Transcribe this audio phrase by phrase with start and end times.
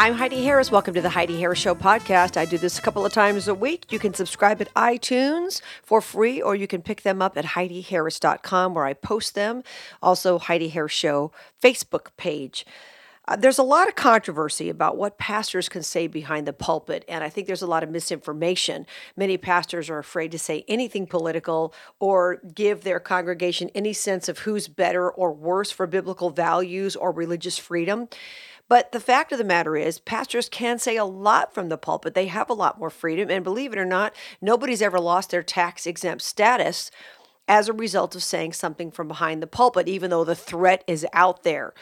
[0.00, 0.70] I'm Heidi Harris.
[0.70, 2.38] Welcome to the Heidi Harris Show podcast.
[2.38, 3.92] I do this a couple of times a week.
[3.92, 8.72] You can subscribe at iTunes for free, or you can pick them up at HeidiHarris.com
[8.72, 9.62] where I post them.
[10.02, 12.64] Also, Heidi Harris Show Facebook page.
[13.28, 17.22] Uh, there's a lot of controversy about what pastors can say behind the pulpit, and
[17.22, 18.86] I think there's a lot of misinformation.
[19.18, 24.38] Many pastors are afraid to say anything political or give their congregation any sense of
[24.40, 28.08] who's better or worse for biblical values or religious freedom.
[28.70, 32.14] But the fact of the matter is, pastors can say a lot from the pulpit.
[32.14, 33.28] They have a lot more freedom.
[33.28, 36.92] And believe it or not, nobody's ever lost their tax exempt status
[37.48, 41.04] as a result of saying something from behind the pulpit, even though the threat is
[41.12, 41.74] out there.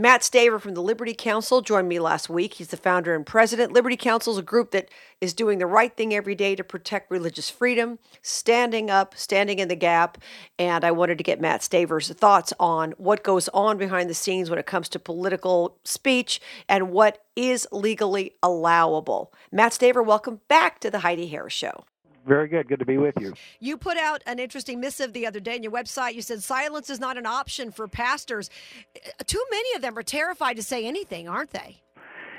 [0.00, 2.54] Matt Staver from the Liberty Counsel joined me last week.
[2.54, 3.74] He's the founder and president.
[3.74, 4.88] Liberty Counsel is a group that
[5.20, 9.68] is doing the right thing every day to protect religious freedom, standing up, standing in
[9.68, 10.16] the gap.
[10.58, 14.48] And I wanted to get Matt Staver's thoughts on what goes on behind the scenes
[14.48, 19.34] when it comes to political speech and what is legally allowable.
[19.52, 21.84] Matt Staver, welcome back to the Heidi Harris Show.
[22.26, 22.68] Very good.
[22.68, 23.34] Good to be with you.
[23.60, 26.14] You put out an interesting missive the other day on your website.
[26.14, 28.50] You said silence is not an option for pastors.
[28.94, 31.80] Uh, too many of them are terrified to say anything, aren't they?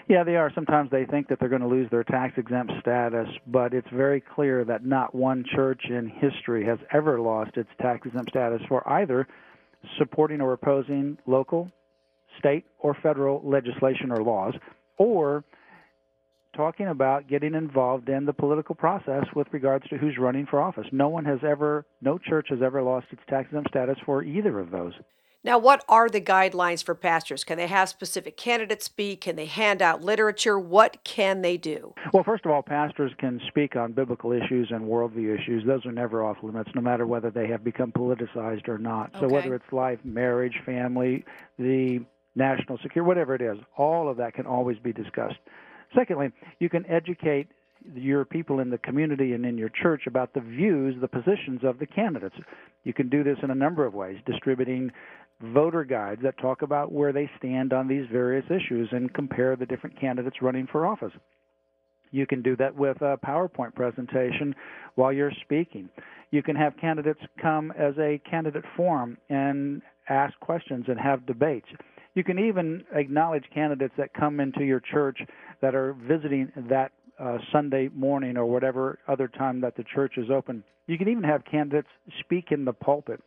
[0.07, 0.51] Yeah, they are.
[0.53, 4.19] Sometimes they think that they're going to lose their tax exempt status, but it's very
[4.19, 8.87] clear that not one church in history has ever lost its tax exempt status for
[8.89, 9.27] either
[9.97, 11.71] supporting or opposing local,
[12.39, 14.53] state, or federal legislation or laws,
[14.97, 15.43] or
[16.61, 20.85] talking about getting involved in the political process with regards to who's running for office.
[20.91, 24.59] No one has ever, no church has ever lost its tax exempt status for either
[24.59, 24.93] of those.
[25.43, 27.43] Now, what are the guidelines for pastors?
[27.43, 29.21] Can they have specific candidates speak?
[29.21, 30.59] Can they hand out literature?
[30.59, 31.95] What can they do?
[32.13, 35.63] Well, first of all, pastors can speak on biblical issues and worldview issues.
[35.65, 39.09] Those are never off limits, no matter whether they have become politicized or not.
[39.15, 39.21] Okay.
[39.21, 41.25] So, whether it's life, marriage, family,
[41.57, 45.39] the national security, whatever it is, all of that can always be discussed.
[45.95, 47.47] Secondly, you can educate
[47.95, 51.79] your people in the community and in your church about the views, the positions of
[51.79, 52.35] the candidates.
[52.83, 54.91] You can do this in a number of ways, distributing
[55.41, 59.65] voter guides that talk about where they stand on these various issues and compare the
[59.65, 61.13] different candidates running for office.
[62.11, 64.53] You can do that with a PowerPoint presentation
[64.95, 65.89] while you're speaking.
[66.31, 71.67] You can have candidates come as a candidate forum and ask questions and have debates.
[72.13, 75.19] You can even acknowledge candidates that come into your church
[75.61, 80.29] that are visiting that uh, Sunday morning or whatever other time that the church is
[80.29, 80.63] open.
[80.87, 81.87] You can even have candidates
[82.19, 83.21] speak in the pulpit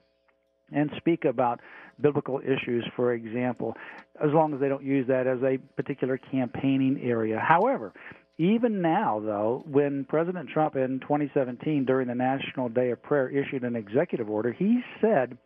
[0.72, 1.60] and speak about
[2.00, 3.74] biblical issues, for example,
[4.22, 7.38] as long as they don't use that as a particular campaigning area.
[7.38, 7.92] However,
[8.38, 13.62] even now, though, when President Trump in 2017, during the National Day of Prayer, issued
[13.62, 15.38] an executive order, he said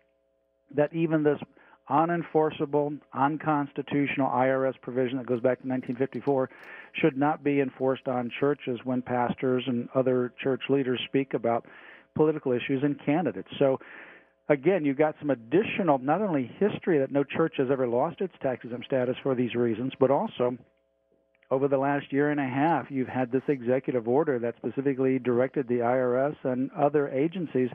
[0.75, 1.39] that even this
[1.89, 6.51] unenforceable, unconstitutional IRS provision that goes back to 1954
[6.93, 11.65] should not be enforced on churches when pastors and other church leaders speak about
[12.15, 13.49] political issues and candidates.
[13.59, 13.79] So,
[14.49, 18.35] again, you've got some additional, not only history that no church has ever lost its
[18.43, 20.57] tax exempt status for these reasons, but also
[21.51, 25.67] over the last year and a half, you've had this executive order that specifically directed
[25.67, 27.71] the IRS and other agencies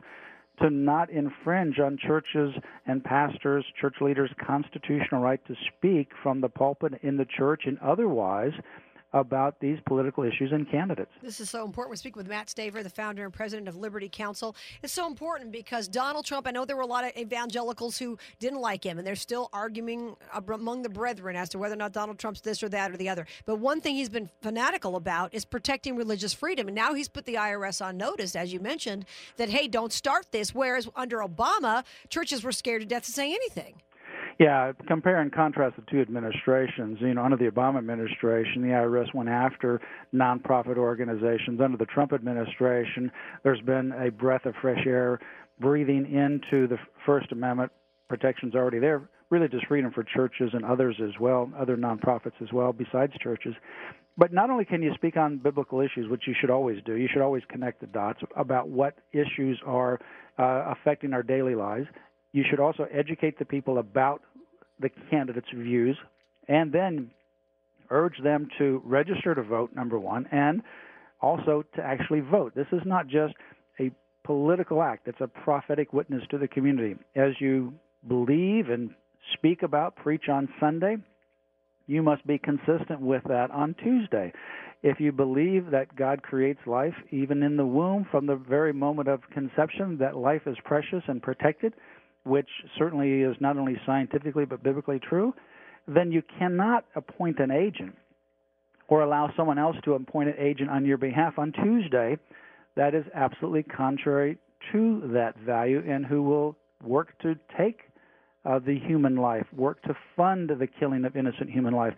[0.60, 2.54] to not infringe on churches
[2.86, 7.78] and pastors, church leaders' constitutional right to speak from the pulpit in the church and
[7.80, 8.52] otherwise
[9.14, 11.10] about these political issues and candidates.
[11.22, 11.92] This is so important.
[11.92, 14.56] We speak with Matt Staver, the founder and president of Liberty Counsel.
[14.82, 18.18] It's so important because Donald Trump, I know there were a lot of evangelicals who
[18.40, 21.92] didn't like him, and they're still arguing among the brethren as to whether or not
[21.92, 23.24] Donald Trump's this or that or the other.
[23.46, 26.66] But one thing he's been fanatical about is protecting religious freedom.
[26.66, 30.26] And now he's put the IRS on notice, as you mentioned, that, hey, don't start
[30.32, 30.52] this.
[30.52, 33.80] Whereas under Obama, churches were scared to death to say anything.
[34.38, 36.98] Yeah, compare and contrast the two administrations.
[37.00, 39.80] You know, under the Obama administration, the IRS went after
[40.12, 41.60] nonprofit organizations.
[41.60, 43.12] Under the Trump administration,
[43.44, 45.20] there's been a breath of fresh air
[45.60, 47.70] breathing into the First Amendment
[48.08, 52.72] protections already there, religious freedom for churches and others as well, other nonprofits as well,
[52.72, 53.54] besides churches.
[54.16, 57.08] But not only can you speak on biblical issues, which you should always do, you
[57.12, 60.00] should always connect the dots about what issues are
[60.38, 61.86] uh, affecting our daily lives
[62.34, 64.20] you should also educate the people about
[64.80, 65.96] the candidates' views
[66.48, 67.10] and then
[67.90, 70.62] urge them to register to vote, number one, and
[71.20, 72.54] also to actually vote.
[72.54, 73.34] This is not just
[73.80, 73.90] a
[74.24, 76.96] political act, it's a prophetic witness to the community.
[77.14, 77.74] As you
[78.08, 78.90] believe and
[79.34, 80.96] speak about, preach on Sunday,
[81.86, 84.32] you must be consistent with that on Tuesday.
[84.82, 89.08] If you believe that God creates life, even in the womb, from the very moment
[89.08, 91.74] of conception, that life is precious and protected,
[92.24, 92.48] which
[92.78, 95.34] certainly is not only scientifically but biblically true,
[95.86, 97.94] then you cannot appoint an agent
[98.88, 102.16] or allow someone else to appoint an agent on your behalf on Tuesday
[102.76, 104.38] that is absolutely contrary
[104.72, 107.80] to that value and who will work to take
[108.44, 111.94] uh, the human life, work to fund the killing of innocent human life.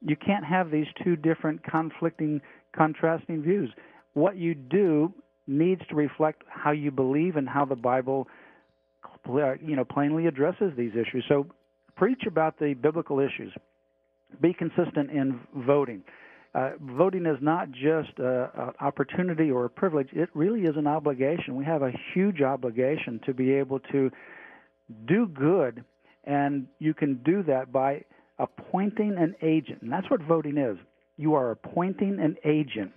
[0.00, 2.40] You can't have these two different conflicting,
[2.76, 3.70] contrasting views.
[4.14, 5.12] What you do
[5.46, 8.28] needs to reflect how you believe and how the Bible,
[9.26, 11.24] you know, plainly addresses these issues.
[11.28, 11.46] So,
[11.96, 13.52] preach about the biblical issues.
[14.40, 16.02] Be consistent in voting.
[16.54, 21.56] Uh, voting is not just an opportunity or a privilege, it really is an obligation.
[21.56, 24.10] We have a huge obligation to be able to
[25.06, 25.84] do good,
[26.24, 28.04] and you can do that by
[28.38, 29.82] appointing an agent.
[29.82, 30.78] And that's what voting is.
[31.16, 32.92] You are appointing an agent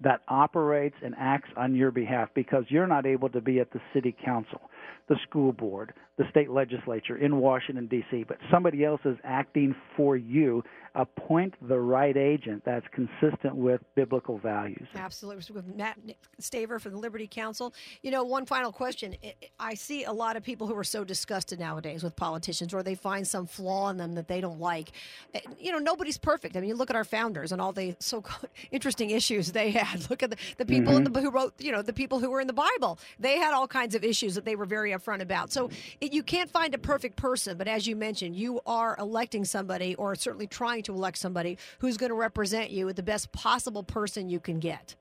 [0.00, 3.80] that operates and acts on your behalf because you're not able to be at the
[3.92, 4.60] city council,
[5.08, 10.16] the school board, the state legislature in Washington, D.C., but somebody else is acting for
[10.16, 10.62] you
[10.94, 14.86] appoint the right agent that's consistent with biblical values.
[14.94, 15.42] Absolutely.
[15.52, 15.98] With Matt
[16.40, 17.74] Staver from the Liberty Counsel.
[18.02, 19.16] You know, one final question.
[19.58, 22.94] I see a lot of people who are so disgusted nowadays with politicians or they
[22.94, 24.92] find some flaw in them that they don't like.
[25.34, 26.56] Eh, you know, nobody's perfect.
[26.56, 28.22] I mean, you look at our founders and all the so
[28.70, 30.08] interesting issues they had.
[30.10, 31.12] Look at the, the people mm-hmm.
[31.12, 32.98] the, who wrote, you know, the people who were in the Bible.
[33.18, 35.50] They had all kinds of issues that they were very upfront about.
[35.50, 35.70] So
[36.00, 39.96] it, you can't find a perfect person, but as you mentioned, you are electing somebody
[39.96, 43.82] or certainly trying to elect somebody who's going to represent you with the best possible
[43.82, 44.96] person you can get.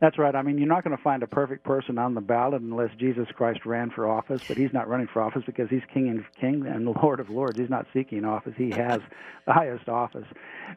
[0.00, 0.34] That's right.
[0.34, 3.28] I mean, you're not going to find a perfect person on the ballot unless Jesus
[3.36, 6.66] Christ ran for office, but he's not running for office because he's King and King
[6.72, 7.56] and Lord of Lords.
[7.56, 8.54] He's not seeking office.
[8.56, 8.98] He has
[9.46, 10.26] the highest office.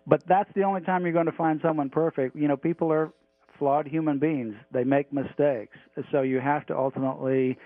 [0.05, 2.35] But that's the only time you're going to find someone perfect.
[2.35, 3.11] You know, people are
[3.57, 4.53] flawed human beings.
[4.71, 5.77] They make mistakes.
[6.11, 7.57] So you have to ultimately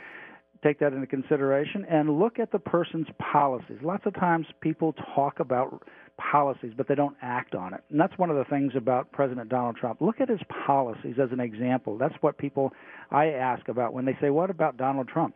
[0.64, 3.80] take that into consideration and look at the person's policies.
[3.82, 5.84] Lots of times people talk about
[6.32, 7.82] policies, but they don't act on it.
[7.90, 10.02] And that's one of the things about President Donald Trump.
[10.02, 11.98] Look at his policies as an example.
[11.98, 12.72] That's what people
[13.12, 15.36] I ask about when they say, What about Donald Trump?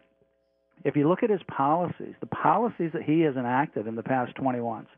[0.84, 4.36] If you look at his policies, the policies that he has enacted in the past
[4.36, 4.90] 20 months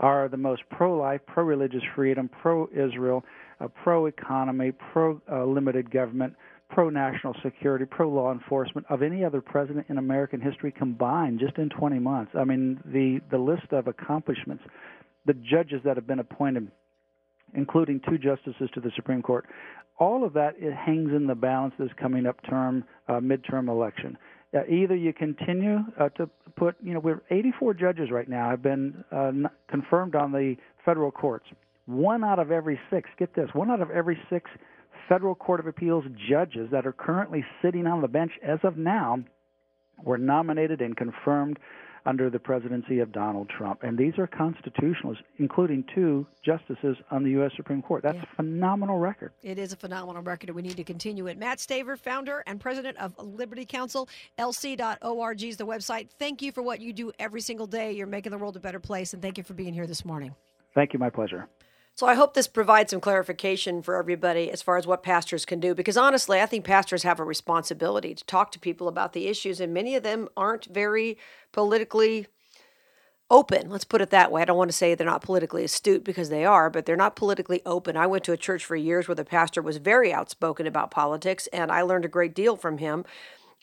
[0.00, 3.24] are the most pro life, pro religious freedom, pro Israel,
[3.60, 6.34] uh, pro economy, pro uh, limited government,
[6.70, 11.56] pro national security, pro law enforcement of any other president in American history combined just
[11.58, 12.32] in 20 months.
[12.38, 14.62] I mean, the, the list of accomplishments
[15.28, 16.72] the judges that have been appointed,
[17.54, 19.46] including two justices to the Supreme Court,
[19.98, 24.16] all of that it hangs in the balance this coming up term uh, midterm election.
[24.54, 28.62] Uh, either you continue uh, to put, you know, we're 84 judges right now have
[28.62, 29.30] been uh,
[29.68, 31.44] confirmed on the federal courts.
[31.84, 34.50] One out of every six, get this, one out of every six
[35.08, 39.18] federal court of appeals judges that are currently sitting on the bench as of now
[40.02, 41.58] were nominated and confirmed
[42.08, 43.82] under the presidency of Donald Trump.
[43.82, 47.52] And these are constitutionalists, including two justices on the U.S.
[47.54, 48.02] Supreme Court.
[48.02, 48.24] That's yeah.
[48.32, 49.32] a phenomenal record.
[49.42, 51.36] It is a phenomenal record, and we need to continue it.
[51.36, 54.08] Matt Staver, founder and president of Liberty Counsel,
[54.38, 56.08] lc.org is the website.
[56.18, 57.92] Thank you for what you do every single day.
[57.92, 60.34] You're making the world a better place, and thank you for being here this morning.
[60.74, 60.98] Thank you.
[60.98, 61.46] My pleasure.
[61.98, 65.58] So I hope this provides some clarification for everybody as far as what pastors can
[65.58, 69.26] do because honestly, I think pastors have a responsibility to talk to people about the
[69.26, 71.18] issues and many of them aren't very
[71.50, 72.28] politically
[73.32, 73.68] open.
[73.68, 74.42] Let's put it that way.
[74.42, 77.16] I don't want to say they're not politically astute because they are, but they're not
[77.16, 77.96] politically open.
[77.96, 81.48] I went to a church for years where the pastor was very outspoken about politics
[81.48, 83.06] and I learned a great deal from him.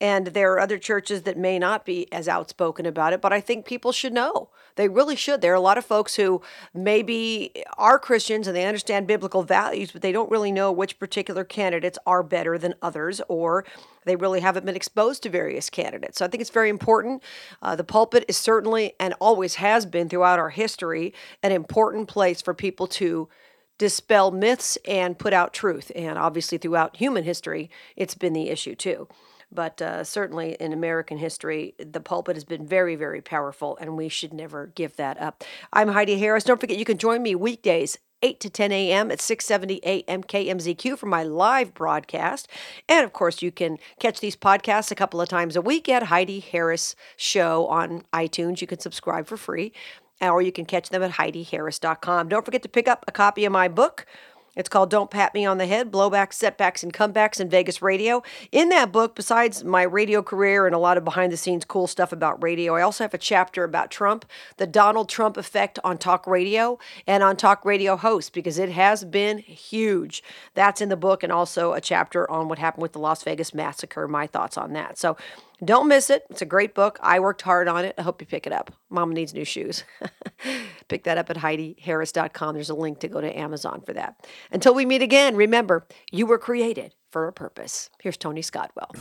[0.02, 3.40] And there are other churches that may not be as outspoken about it, but I
[3.40, 4.50] think people should know.
[4.76, 5.40] They really should.
[5.40, 6.42] There are a lot of folks who
[6.74, 11.46] maybe are Christians and they understand biblical values, but they don't really know which particular
[11.46, 13.64] candidates are better than others, or
[14.04, 16.18] they really haven't been exposed to various candidates.
[16.18, 17.24] So I think it's very important.
[17.62, 22.42] Uh, the pulpit is certainly and always has been throughout our history an important place
[22.42, 23.30] for people to
[23.78, 25.90] dispel myths and put out truth.
[25.96, 29.08] And obviously, throughout human history, it's been the issue too.
[29.56, 34.10] But uh, certainly in American history, the pulpit has been very, very powerful, and we
[34.10, 35.44] should never give that up.
[35.72, 36.44] I'm Heidi Harris.
[36.44, 39.12] Don't forget, you can join me weekdays 8 to 10 a.m.
[39.12, 42.48] at 670 AM KMZQ for my live broadcast.
[42.90, 46.04] And of course, you can catch these podcasts a couple of times a week at
[46.04, 48.62] Heidi Harris Show on iTunes.
[48.62, 49.74] You can subscribe for free,
[50.22, 52.30] or you can catch them at HeidiHarris.com.
[52.30, 54.06] Don't forget to pick up a copy of my book.
[54.56, 58.24] It's called Don't Pat Me on the Head Blowbacks, Setbacks, and Comebacks in Vegas Radio.
[58.52, 61.88] In that book, besides my radio career and a lot of behind the scenes cool
[61.88, 64.26] stuff about radio, I also have a chapter about Trump,
[64.58, 69.04] the Donald Trump effect on talk radio and on talk radio hosts, because it has
[69.04, 70.24] been huge.
[70.54, 73.54] That's in the book, and also a chapter on what happened with the Las Vegas
[73.54, 74.98] massacre, my thoughts on that.
[74.98, 75.18] So
[75.64, 76.26] Don't miss it.
[76.30, 77.00] It's a great book.
[77.02, 77.96] I worked hard on it.
[77.98, 78.72] I hope you pick it up.
[78.90, 79.84] Mama needs new shoes.
[80.88, 82.56] pick that up at HeidiHarris.com.
[82.56, 84.28] There's a link to go to Amazon for that.
[84.52, 87.90] Until we meet again, remember, you were created for a purpose.
[88.02, 88.92] Here's Tony Scottwell.